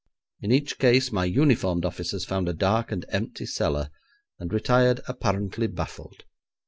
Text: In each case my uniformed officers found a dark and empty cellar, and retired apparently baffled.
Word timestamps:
In 0.41 0.51
each 0.51 0.79
case 0.79 1.11
my 1.11 1.25
uniformed 1.25 1.85
officers 1.85 2.25
found 2.25 2.49
a 2.49 2.53
dark 2.53 2.91
and 2.91 3.05
empty 3.09 3.45
cellar, 3.45 3.91
and 4.39 4.51
retired 4.51 4.99
apparently 5.07 5.67
baffled. 5.67 6.23